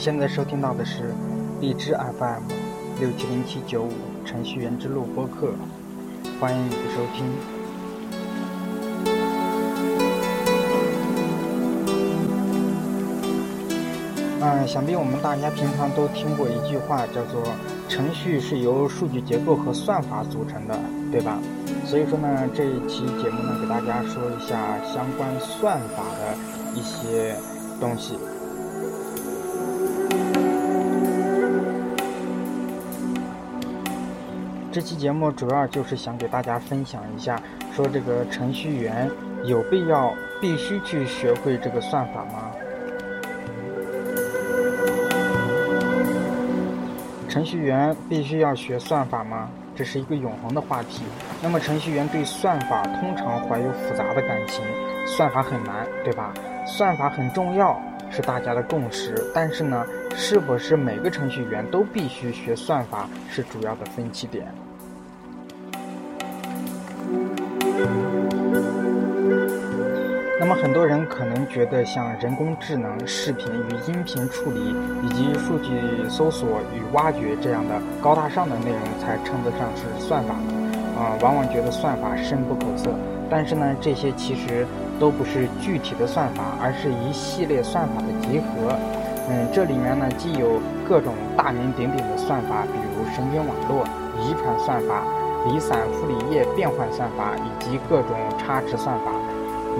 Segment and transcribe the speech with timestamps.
[0.00, 1.12] 现在收听到的是
[1.60, 2.40] 荔枝 FM
[3.00, 3.92] 六七零七九五
[4.24, 5.52] 程序员之路播客，
[6.40, 7.26] 欢迎你的收听。
[14.40, 17.42] 嗯，想必我们大家平常都听过一句话，叫做
[17.86, 20.74] “程序是由数据结构和算法组成的”，
[21.12, 21.36] 对吧？
[21.84, 26.34] 所以说呢，这一期节目呢，给大家说一下相关算法的
[26.74, 27.36] 一些
[27.78, 28.18] 东西。
[34.72, 37.42] 这期节目主要就是想给大家分享一下，
[37.74, 39.10] 说这个程序员
[39.44, 42.52] 有必要必须去学会这个算法吗？
[47.28, 49.48] 程序员必须要学算法吗？
[49.74, 51.02] 这是一个永恒的话题。
[51.42, 54.64] 那么程序员对算法通常怀有复杂的感情，
[55.04, 56.32] 算法很难，对吧？
[56.64, 57.76] 算法很重要，
[58.08, 59.14] 是大家的共识。
[59.34, 64.46] 但是呢，是否是每个程序员都必须学算法，是主要的分歧点。
[70.50, 80.34] 那么很多人可能觉得，像人工智能、视频与音频处理以及数据搜索与挖掘这样的高大上的内容才称得上是算法，
[80.98, 82.90] 啊，往往觉得算法深不可测。
[83.30, 84.66] 但是呢，这些其实
[84.98, 88.76] 都不是具体的算法，而是一系列算法的集合。
[89.28, 93.86] 嗯，这里面呢，既有各种大名鼎鼎的算法，比如神经网络、
[94.18, 95.04] 遗传算法、
[95.46, 99.12] 离散傅里叶变换算法以及各种差值算法。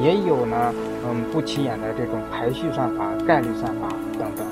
[0.02, 0.72] 也有呢，
[1.04, 3.88] 嗯，不起眼的这种排序算法、概率算法
[4.18, 4.46] 等等。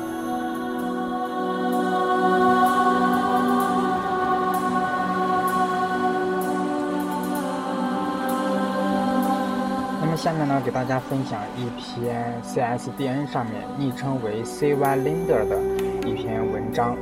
[10.00, 15.58] 那么下面呢，给大家分享一篇 CSDN 上面昵称为 CY Linder 的
[16.06, 16.94] 一篇文章，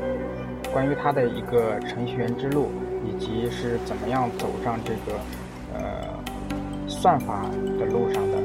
[0.73, 2.71] 关于他的一个程序员之路，
[3.05, 5.19] 以及是怎么样走上这个
[5.75, 6.15] 呃。
[6.89, 7.43] 算法
[7.81, 8.36] 的路上的，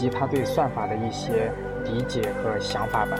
[0.00, 1.52] 及他对算法的一些
[1.84, 3.18] 理解和想法吧。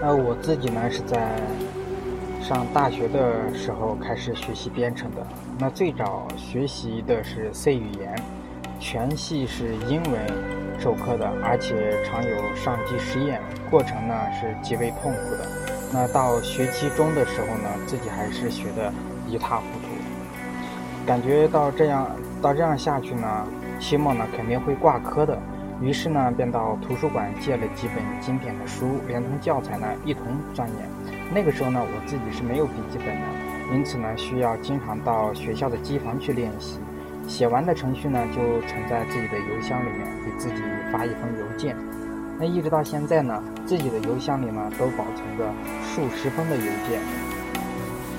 [0.00, 1.38] 那我自己呢，是在
[2.40, 5.26] 上大学的时候开始学习编程的。
[5.58, 8.16] 那最早学习的是 C 语言。
[8.84, 10.20] 全系是英文
[10.78, 13.40] 授课的，而且常有上机实验，
[13.70, 15.48] 过程呢是极为痛苦的。
[15.90, 18.92] 那到学期中的时候呢，自己还是学的
[19.26, 22.06] 一塌糊涂，感觉到这样
[22.42, 23.48] 到这样下去呢，
[23.80, 25.38] 期末呢肯定会挂科的。
[25.80, 31.24] 于是呢，便到图书馆借了几本经典的书，连同教材呢一同钻研。
[31.32, 36.80] 那个时候呢，我自己是没有笔记本的，因此呢，需要经常到学校的机房去练习。
[37.26, 40.62] 写完的程序呢，就存在自己的邮箱里面，给自己
[40.92, 41.76] 发一封邮件。
[42.38, 45.44] 那一直到现在呢，自己的邮箱里呢，都保存着
[45.82, 47.00] 数十封的邮件。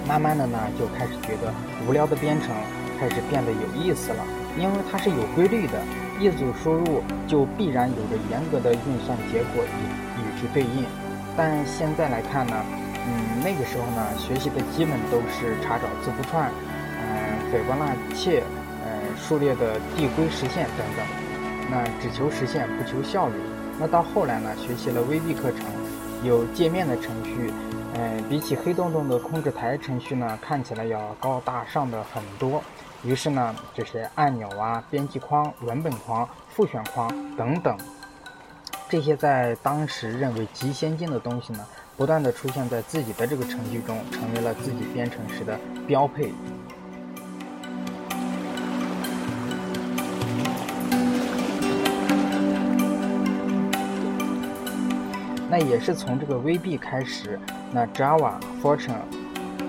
[0.07, 1.53] 慢慢的呢，就开始觉得
[1.87, 2.49] 无聊的编程
[2.99, 4.23] 开始变得有意思了，
[4.57, 5.81] 因为它是有规律的，
[6.19, 10.85] 一组输入就必然有着严格的运算结果与与之对应。
[11.37, 12.55] 但现在来看呢，
[13.07, 16.49] 嗯，那个时候呢，学习的基本都是查找字符串，
[17.01, 18.41] 嗯，斐波那契。
[19.15, 21.05] 数列的递归实现等等，
[21.69, 23.33] 那只求实现不求效率。
[23.79, 25.61] 那到后来呢，学习了 VB 课程，
[26.23, 27.51] 有界面的程序，
[27.93, 32.63] 嗯，比起黑洞洞的控制台程序呢，看起来要高大上的很多。
[33.03, 37.77] 于是呢，这些按钮啊、编辑框、文本框、复选框等等，
[38.89, 41.59] 这些在当时认为极先进的东西呢，
[41.97, 46.33] 不断的出现在自己的这个程序中，成为了自己编程时的标配。
[55.49, 57.39] 那也是从这个 VB 开始，
[57.71, 59.01] 那 Java、Fortran、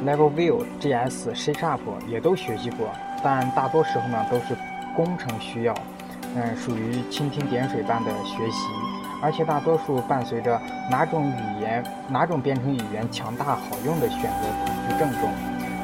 [0.07, 2.89] Level View、GS、C Sharp 也都学习过，
[3.23, 4.57] 但大多时候呢都是
[4.95, 5.75] 工程需要，
[6.35, 8.67] 嗯，属于蜻蜓点水般的学习，
[9.23, 10.59] 而且大多数伴随着
[10.91, 15.31] 哪种语言、哪种编程语言强大好用的选择恐惧症中，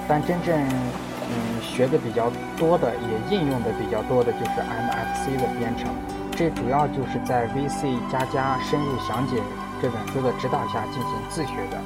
[0.08, 5.90] 但真正嗯学的比较多的，也应用的比较多的就是 MFC 的编程，
[6.32, 9.36] 这主要就是在 VC 加加深入详解。
[9.82, 11.76] 这本书的指导下进行自学的。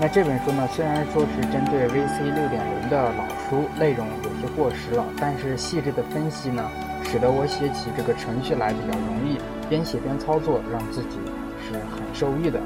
[0.00, 6.70] 那这本书呢虽然说是针对 vc 六点零的老书内容有些过时了但是细致的分析呢
[7.04, 11.18] 使得我写起这个程序来比较容易边写边操作让自己
[11.66, 12.60] 是很受益的。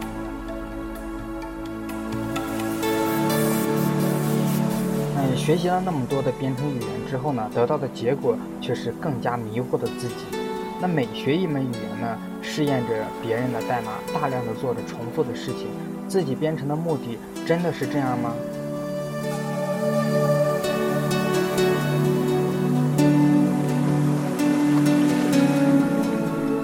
[5.16, 10.35] 嗯学习了那么多的编程语言之后呢得到的结果却是更加迷惑的自己
[10.78, 12.92] 那每学一门语言呢，试验着
[13.22, 15.68] 别人的代码，大量的做着重复的事情，
[16.06, 18.34] 自己编程的目的真的是这样吗？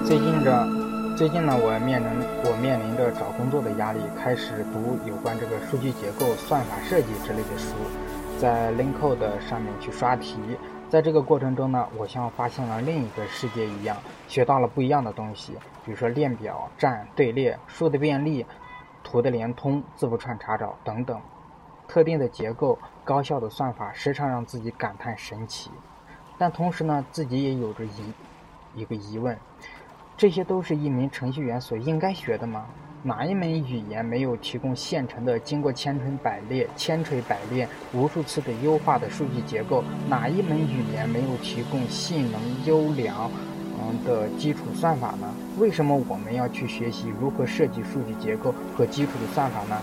[0.05, 0.67] 最近着，
[1.17, 2.07] 最近呢，我面临
[2.43, 7.73] 我面临着找工作的压力，开始读有关这个数据结构、算法设计之类的书，
[8.39, 10.37] 在 LINCODE 上面去刷题。
[10.93, 13.97] 在这个过程中呢，我像发现了另一个世界一样，
[14.27, 15.53] 学到了不一样的东西，
[15.83, 18.45] 比如说链表、站、队列、数的便利、
[19.03, 21.19] 图的连通、字符串查找等等，
[21.87, 25.71] 特定的结构、高效的算法，时常让自己感叹神奇。
[26.37, 28.13] 但同时呢，自己也有着疑
[28.75, 29.35] 一个疑问。
[30.15, 32.67] 这些都是一名程序员所应该学的吗？
[33.05, 39.83] 哪一门语言没有提供现成的、经过千锤百炼、千锤百炼、无数次的优化的数据结构？
[40.07, 43.29] 哪一门语言没有提供性能优良
[43.77, 45.27] 嗯的基础算法呢？
[45.59, 49.77] 为什么我们要去学习如何设计数据结构和基础的算法呢？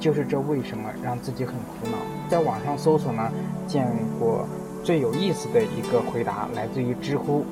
[0.00, 1.98] 就是这为什么让自己很苦恼。
[2.26, 3.30] 在网上搜索呢，
[3.66, 3.86] 见
[4.18, 4.48] 过
[4.82, 7.44] 最有意思的一个回答，来自于知乎。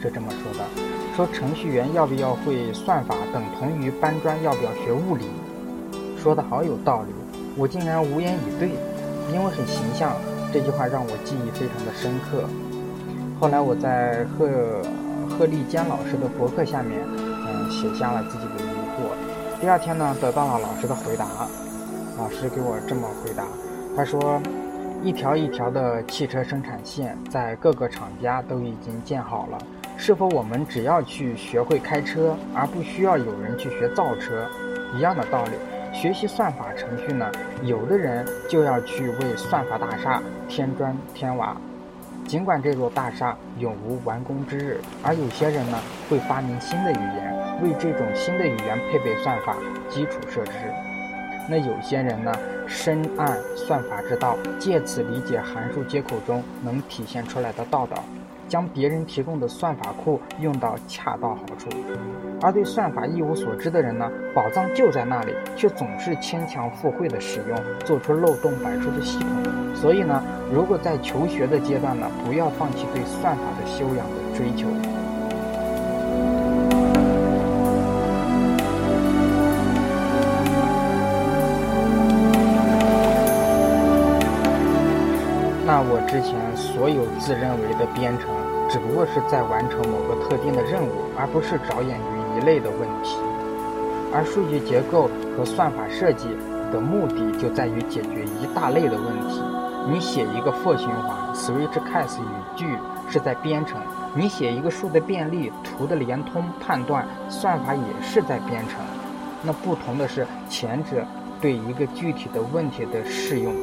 [0.00, 0.85] 是这么说的：
[1.16, 5.24] 说程序员要不要会算法，等同于搬砖要不要学物理。
[6.22, 7.14] 说的好有道理，
[7.56, 8.72] 我竟然无言以对，
[9.32, 10.12] 因为很形象。
[10.52, 12.44] 这句话让我记忆非常的深刻。
[13.40, 14.46] 后来我在贺
[15.26, 19.08] 贺立坚老师的博客下面，嗯，写下了自己的疑惑。
[19.58, 21.26] 第二天呢，得到了老师的回答。
[22.18, 23.42] 老师给我这么回答，
[23.96, 24.38] 他说。
[25.04, 29.58] 一条一条的汽车生产线在各个厂家都已经建好了。
[29.96, 34.46] 是否我们只要去学会开车，而不需要有人去学造车？
[34.94, 35.52] 一样的道理，
[35.92, 37.30] 学习算法程序呢？
[37.62, 41.56] 有的人就要去为算法大厦添砖添瓦，
[42.26, 44.80] 尽管这座大厦永无完工之日。
[45.02, 45.78] 而有些人呢，
[46.08, 49.56] 会发明新的语言，为这种新的语言配备算法
[49.88, 50.52] 基础设施。
[51.48, 52.32] 那有些人呢？
[52.68, 58.02] 深谙算法之道，借此理解函数接口中能体现出来的道道，
[58.48, 61.68] 将别人提供的算法库用到恰到好处。
[62.42, 69.28] 而对算法一无所知的人呢，宝藏就在那里，却总是牵强附会的使用，做出漏洞百出的系统。
[69.74, 70.22] 所以呢，
[70.52, 74.68] 如果在求学的阶段呢，不要放弃对算法的修养的追求。
[85.88, 88.28] 我之前所有自认为的编程，
[88.68, 93.16] 只不过是在完成某个特定的任务，而不是着眼于一类的问题。
[94.12, 96.26] 而数据结构和算法设计
[96.72, 99.40] 的目的，就在于解决一大类的问题。
[99.88, 102.66] 你写一个 for 循环、switch case 语句
[103.08, 103.78] 是在编程；
[104.14, 108.80] 你写一个数的便利、图的连通判断，算法也是在编程。
[109.42, 111.06] 那不同的是，前者
[111.40, 113.54] 对一个具体的问题的适用。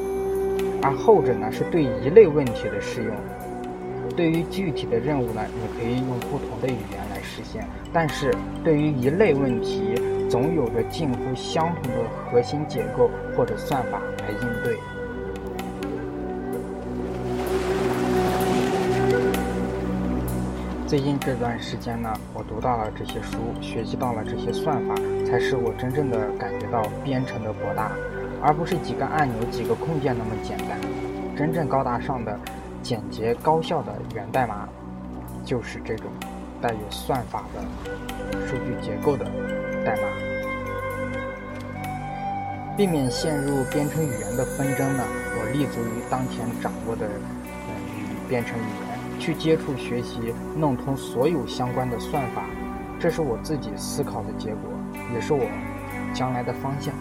[0.84, 3.16] 而后者呢，是对一类问题的适用。
[4.14, 8.30] 对于具体的任务呢，你可以用不同的语言来实现；但是
[8.62, 9.94] 对于一类问题，
[10.28, 11.98] 总有着近乎相同的
[12.30, 14.76] 核心结构或者算法来应对。
[20.86, 24.94] 最近这段时间呢，我读到了这些书，学习到了这些算法，
[25.26, 27.90] 才使我真正的感觉到编程的博大。
[28.44, 30.78] 而不是几个按钮、几个控件那么简单。
[31.34, 32.38] 真正高大上的、
[32.82, 34.68] 简洁高效的源代码，
[35.46, 36.10] 就是这种
[36.60, 37.62] 带有算法的
[38.46, 39.24] 数据结构的
[39.82, 40.02] 代码。
[42.76, 45.02] 避免陷入编程语言的纷争呢，
[45.38, 52.44] 我立足于当前掌握的嗯编程语言，去接触、学习、弄通所有相关的算法。
[53.00, 54.70] 这是我自己思考的结果，
[55.14, 55.46] 也是我
[56.12, 56.94] 将来的方向。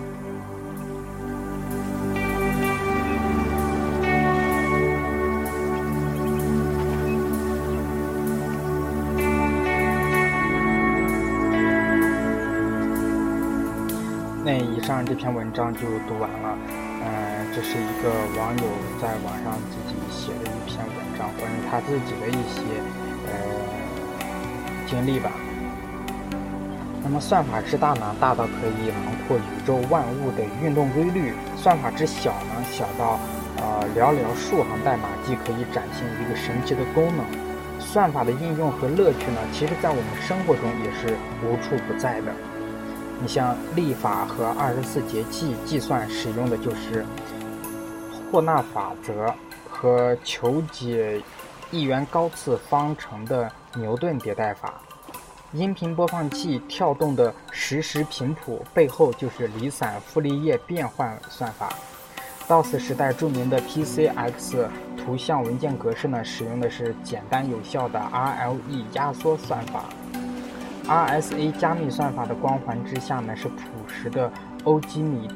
[14.83, 16.57] 上这篇文章就读完了，
[17.01, 18.63] 嗯，这是一个网友
[19.01, 22.59] 在网上自己写的一篇文章，关于他自己的一些
[23.25, 23.31] 呃
[24.85, 25.31] 经历吧。
[27.01, 33.17] 那么算法之大呢，大到可以囊括宇宙万物的运动规律；算法之小呢，小到
[33.61, 37.25] 呃寥寥数行代码即可以展现一个神奇的功能。
[37.79, 42.33] 算法的应用和乐趣呢，其实在我们生活中也是无处不在的。
[43.23, 47.05] 你像历法和二十四节气计算使用的就是
[48.29, 49.33] 霍纳法则
[49.69, 51.21] 和求解
[51.71, 54.73] 一元高次方程的牛顿迭代法。
[55.53, 61.73] 音频播放器跳动的实时频谱背后就是离散傅立叶变换算法。
[62.49, 69.85] DOS 时代著名的 PCX 图像文件格式呢，使用的是简单有效的 RLE 压缩算法。
[70.87, 74.31] RSA 加密算法的光环之下呢，是朴实的
[74.63, 75.29] 欧几米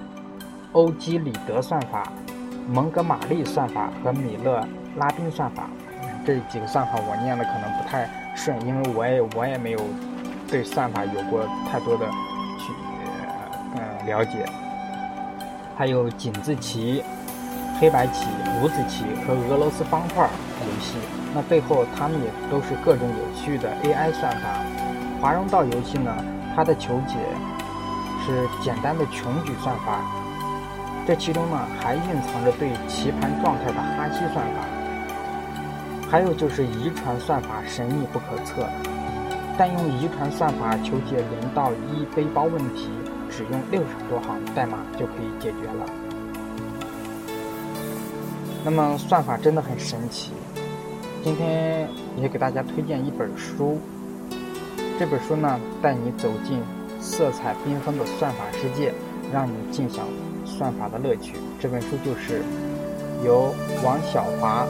[0.73, 2.11] 欧几里德算法、
[2.67, 5.69] 蒙哥马利算法和米勒拉宾算法。
[6.25, 9.79] 这几个算法我念的可能不太顺，因为我也我也没有。
[10.49, 12.05] 对算法有过太多的
[12.57, 12.71] 去
[13.75, 14.45] 嗯了解，
[15.75, 17.03] 还有井字棋、
[17.81, 18.27] 黑白棋、
[18.61, 20.25] 五子棋和俄罗斯方块
[20.61, 20.95] 游戏，
[21.35, 24.86] 那背后它们也都是各种有趣的 AI 算法。
[25.19, 26.15] 华容道游戏呢，
[26.55, 27.15] 它的求解
[28.25, 30.01] 是简单的穷举算法，
[31.07, 34.63] 这其中呢还蕴藏着对棋盘状态的哈希算法，
[36.09, 38.67] 还有就是遗传算法神秘不可测。
[39.57, 42.89] 但用遗传算法求解零到一背包问题，
[43.27, 45.85] 只用六十多行代码就可以解决了。
[48.63, 50.31] 那么算法真的很神奇。
[51.23, 53.79] 今天也给大家推荐一本书，
[54.99, 56.59] 这本书呢带你走进
[56.99, 58.91] 色彩缤纷的算法世界，
[59.31, 60.03] 让你尽享
[60.43, 61.35] 算法的乐趣。
[61.59, 62.41] 这本书就是
[63.23, 64.65] 由王小华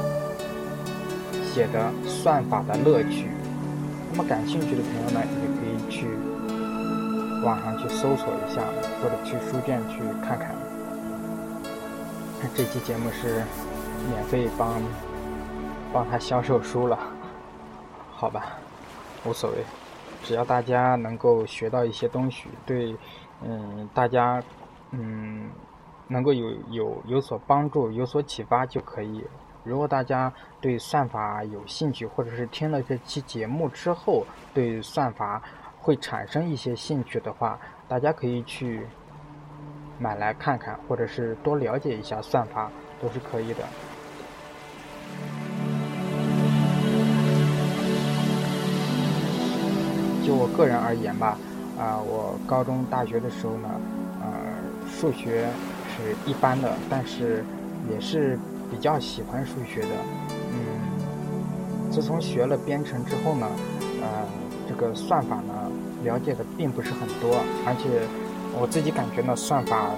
[1.53, 3.27] 写的《算法的乐趣》。
[4.12, 6.07] 那么感兴趣的朋友呢，也可以去
[7.46, 8.62] 网上去搜索一下，
[9.01, 10.53] 或者去书店去看看。
[12.53, 13.43] 这期节目是
[14.10, 14.74] 免费帮
[15.93, 17.00] 帮他销售书了，
[18.12, 18.43] 好吧，
[19.25, 19.57] 无所谓，
[20.24, 22.95] 只要大家能够学到一些东西，对，
[23.41, 24.41] 嗯，大家
[24.91, 25.50] 嗯
[26.07, 29.24] 能够有有有所帮助、有所启发就可以。
[29.63, 30.31] 如果大家
[30.62, 35.41] 对算法有兴趣，或者是听了这期节目之后对算法
[35.79, 38.88] 会产生一些兴趣的话，大家可以去
[40.00, 42.71] 买来看看，或者是多了解一下算法，
[43.01, 43.63] 都是可以的。
[50.27, 51.39] 就我个人而言吧，
[51.79, 53.69] 啊，我高中、大学的时候呢，
[54.22, 54.27] 呃，
[54.91, 55.48] 数学
[55.96, 57.46] 是一般的，但是
[57.89, 58.38] 也是。
[58.69, 59.88] 比较喜欢数学的，
[60.51, 63.48] 嗯，自从学了编程之后呢，
[64.01, 64.27] 呃，
[64.67, 65.72] 这个算法呢
[66.03, 68.05] 了解的并不是很多，而且
[68.60, 69.91] 我自己感觉呢，算法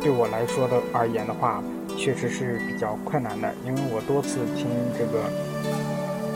[0.00, 1.62] 对我来说的而言的话，
[1.98, 5.28] 确实是比较困难的，因为我多次听这个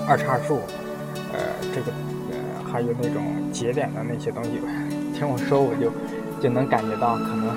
[0.06, 0.60] 二叉树，
[1.32, 1.40] 呃，
[1.74, 1.90] 这个
[2.72, 4.60] 还有那种节点的那些东西，
[5.12, 5.92] 听我说我就
[6.40, 7.54] 就能感觉到，可能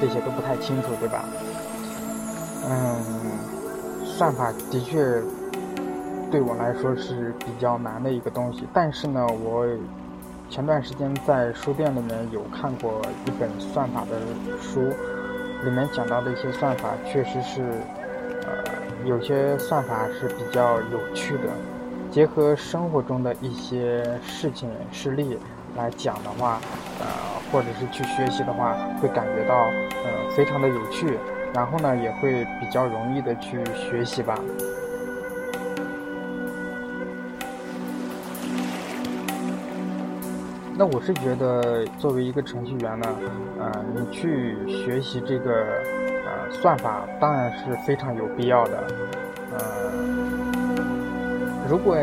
[0.00, 1.24] 这些都不太清楚，对吧？
[2.68, 3.00] 嗯。
[4.16, 5.20] 算法的确
[6.30, 9.66] 对我来说是比较难的一个东西，但是呢，我
[10.48, 14.10] 前段时间在书店里面有看过一本算法的
[14.62, 14.82] 书，
[15.64, 17.64] 里面讲到的一些算法确实是，
[19.04, 21.48] 有些算法是比较有趣的，
[22.14, 25.36] 结合生活中的一些事情事例
[25.76, 26.60] 来讲的话，
[27.00, 27.06] 呃，
[27.50, 29.56] 或者是去学习的话，会感觉到
[30.04, 31.18] 呃非常的有趣。
[31.52, 34.38] 然后呢，也会比较容易的去学习吧。
[40.76, 43.08] 那我是觉得，作为一个程序员呢，
[43.58, 45.52] 呃，你去学习这个
[46.24, 48.84] 呃算法，当然是非常有必要的。
[51.74, 51.96] 如果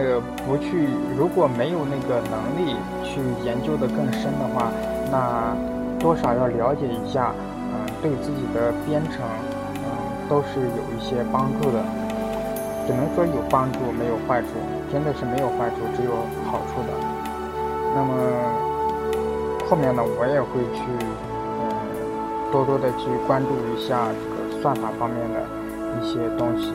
[0.46, 2.76] 不去，如果没有那个能力
[3.08, 4.68] 去研究的更深的话，
[5.10, 5.56] 那
[5.98, 7.32] 多少要了解一下。
[7.72, 9.22] 嗯对自己的编程，
[9.86, 9.88] 嗯，
[10.28, 11.80] 都是有一些帮助的，
[12.86, 14.48] 只能说有帮助，没有坏处，
[14.92, 16.12] 真的是没有坏处，只有
[16.52, 16.92] 好处的。
[17.96, 18.12] 那么
[19.70, 20.82] 后面呢，我也会去，
[21.62, 25.40] 嗯，多多的去关注一下这个算法方面的
[26.02, 26.74] 一些东西。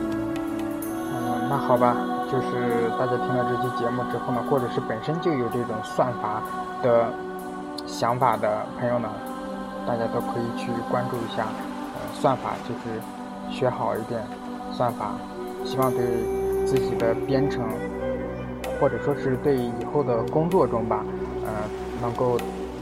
[1.11, 1.93] 嗯，那好吧，
[2.31, 6.41] 就是大家听了这期节目之后呢，或者是本身就有这种算法
[6.83, 7.07] 的
[7.85, 9.09] 想法的朋友呢。
[9.87, 11.45] 大家都可以去关注一下，
[11.95, 12.99] 呃，算法就是
[13.49, 14.21] 学好一点
[14.69, 15.13] 算法，
[15.63, 16.03] 希望对
[16.65, 17.63] 自己的编程
[18.81, 21.05] 或者说是对以后的工作中吧，
[21.45, 21.51] 呃，
[22.01, 22.37] 能够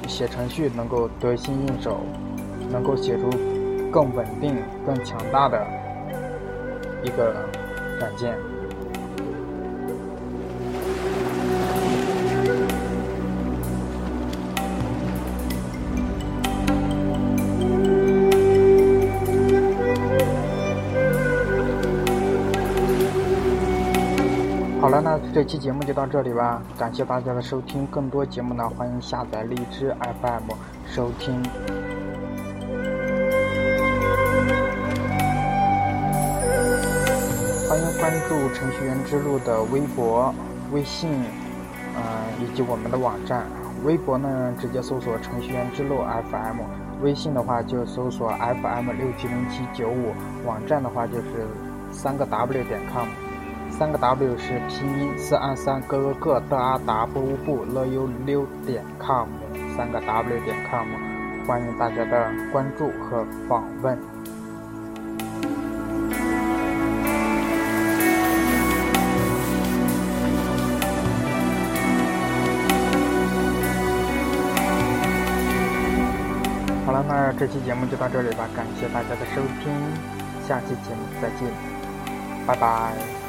[0.08, 2.00] 写程序能够得心应手，
[2.72, 3.30] 能够写出
[3.92, 5.64] 更稳定、更强大的
[7.04, 7.36] 一个
[8.00, 8.36] 软件。
[25.36, 27.86] 这期节目就到这里吧，感谢大家的收听。
[27.88, 30.54] 更多节目呢，欢迎下载荔枝 FM
[30.88, 31.44] 收听。
[37.68, 40.34] 欢迎关注程序员之路的微博、
[40.72, 41.12] 微信，
[41.98, 42.01] 嗯，
[42.42, 43.46] 以及我们的网站。
[43.84, 45.98] 微博呢，直接搜索“程序员之路
[46.32, 46.63] FM”；
[47.04, 50.13] 微信的话就搜索 “FM 六七零七九五”；
[50.48, 51.46] 网站的话就是
[51.92, 53.10] 三个 W 点 com。
[53.77, 59.27] 三个 W 是拼音四二三个个个的啊达不不乐悠溜点 com。
[59.75, 60.88] 三个 W 点 com，
[61.46, 63.98] 欢迎大家的关注和访问。
[76.86, 79.74] 好了那这期节目就到这里吧，感谢大家的收听，
[80.48, 81.50] 下期节目再见，
[82.48, 83.25] 拜拜。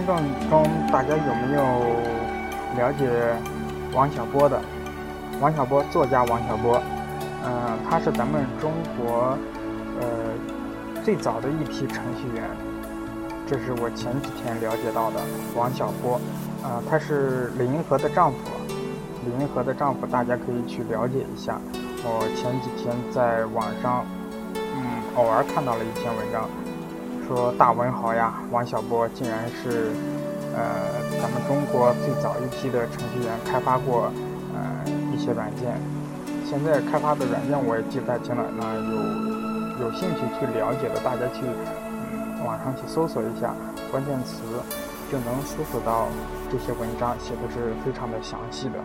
[0.00, 0.16] 听众
[0.48, 1.62] 中，大家有没有
[2.78, 3.06] 了解
[3.92, 4.58] 王小波的？
[5.42, 6.80] 王小波，作家王小波，
[7.44, 9.36] 嗯，他是咱们中国
[10.00, 10.06] 呃
[11.04, 12.48] 最早的一批程序员，
[13.46, 15.20] 这是我前几天了解到的。
[15.54, 16.18] 王小波，
[16.62, 18.38] 啊，他是李银河的丈夫，
[19.26, 21.60] 李银河的丈夫，大家可以去了解一下。
[22.04, 24.06] 我前几天在网上，
[24.54, 24.82] 嗯，
[25.16, 26.48] 偶尔看到了一篇文章。
[27.30, 29.92] 说大文豪呀，王小波竟然是，
[30.52, 30.90] 呃，
[31.22, 34.10] 咱们中国最早一批的程序员开发过，
[34.52, 34.60] 呃，
[35.14, 35.78] 一些软件。
[36.44, 43.54] 现在开发的软件我也记不太清了，那有有兴趣去了解的，大家去，嗯，网上去搜索一下
[43.92, 44.42] 关键词，
[45.08, 46.08] 就能搜索到
[46.50, 48.80] 这些文章，写的是非常的详细的。